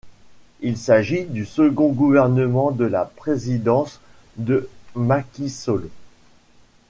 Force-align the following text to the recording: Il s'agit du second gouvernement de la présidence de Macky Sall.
Il 0.61 0.79
s'agit 0.79 1.25
du 1.25 1.45
second 1.45 1.89
gouvernement 1.91 2.71
de 2.71 2.85
la 2.85 3.05
présidence 3.05 4.01
de 4.37 4.67
Macky 4.95 5.47
Sall. 5.51 5.89